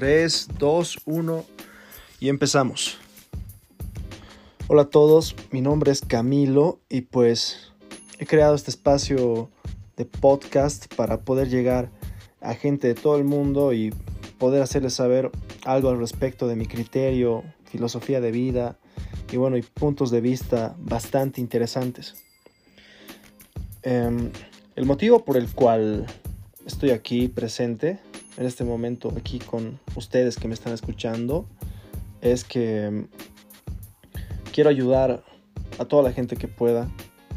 [0.00, 1.44] 3, 2, 1
[2.20, 2.96] y empezamos.
[4.66, 7.70] Hola a todos, mi nombre es Camilo y pues
[8.18, 9.50] he creado este espacio
[9.98, 11.90] de podcast para poder llegar
[12.40, 13.92] a gente de todo el mundo y
[14.38, 15.30] poder hacerles saber
[15.66, 18.78] algo al respecto de mi criterio, filosofía de vida
[19.30, 22.24] y bueno, y puntos de vista bastante interesantes.
[23.82, 24.30] Em,
[24.76, 26.06] el motivo por el cual
[26.66, 27.98] estoy aquí presente
[28.36, 31.46] en este momento aquí con ustedes que me están escuchando
[32.20, 33.06] es que em,
[34.52, 35.24] quiero ayudar
[35.78, 36.88] a toda la gente que pueda,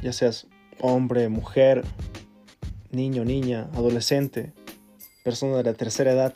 [0.01, 0.47] ya seas
[0.79, 1.83] hombre, mujer,
[2.91, 4.51] niño, niña, adolescente,
[5.23, 6.33] persona de la tercera edad,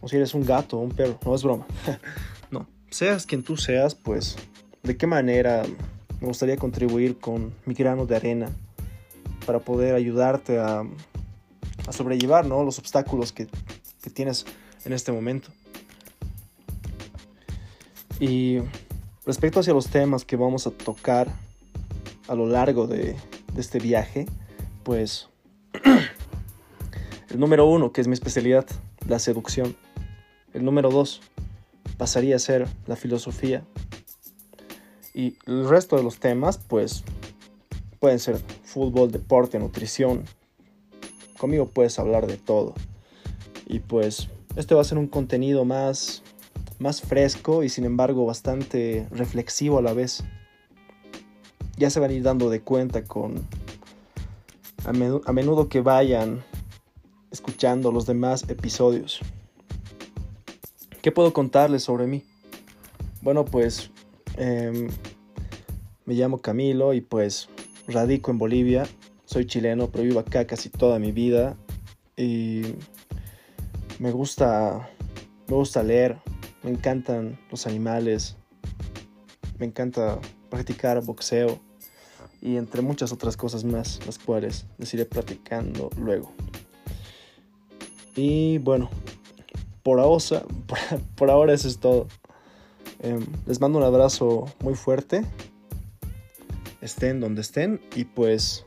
[0.00, 1.66] o si eres un gato, un perro, no es broma.
[2.50, 4.36] no, seas quien tú seas, pues,
[4.82, 5.64] ¿de qué manera
[6.20, 8.50] me gustaría contribuir con mi grano de arena
[9.46, 10.84] para poder ayudarte a,
[11.86, 12.62] a sobrellevar ¿no?
[12.62, 13.48] los obstáculos que,
[14.02, 14.44] que tienes
[14.84, 15.50] en este momento?
[18.20, 18.58] Y
[19.26, 21.28] respecto hacia los temas que vamos a tocar
[22.28, 23.16] a lo largo de,
[23.52, 24.26] de este viaje,
[24.82, 25.28] pues
[27.30, 28.66] el número uno, que es mi especialidad,
[29.08, 29.76] la seducción.
[30.52, 31.20] El número dos
[31.96, 33.64] pasaría a ser la filosofía.
[35.14, 37.04] Y el resto de los temas, pues,
[38.00, 40.24] pueden ser fútbol, deporte, nutrición.
[41.38, 42.74] Conmigo puedes hablar de todo.
[43.66, 46.22] Y pues, este va a ser un contenido más,
[46.78, 50.24] más fresco y sin embargo bastante reflexivo a la vez.
[51.76, 53.46] Ya se van a ir dando de cuenta con
[54.84, 56.44] a menudo que vayan
[57.30, 59.20] escuchando los demás episodios.
[61.02, 62.22] ¿Qué puedo contarles sobre mí?
[63.22, 63.90] Bueno, pues
[64.36, 64.88] em,
[66.04, 67.48] me llamo Camilo y pues
[67.86, 68.86] radico en Bolivia.
[69.24, 71.56] Soy chileno, pero vivo acá casi toda mi vida.
[72.16, 72.62] Y
[73.98, 74.88] me gusta,
[75.48, 76.18] me gusta leer,
[76.62, 78.36] me encantan los animales,
[79.58, 80.18] me encanta
[80.50, 81.60] practicar boxeo
[82.40, 86.32] y entre muchas otras cosas más, las cuales les iré practicando luego.
[88.16, 88.90] Y bueno,
[89.82, 90.44] por ahora,
[91.16, 92.06] por, ahora eso es todo.
[93.00, 95.24] Em, les mando un abrazo muy fuerte.
[96.80, 98.66] Estén donde estén y pues